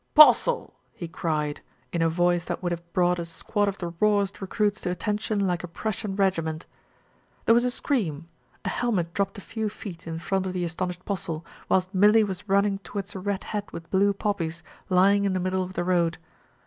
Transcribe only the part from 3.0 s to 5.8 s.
a squad of the rawest recruits to attention like a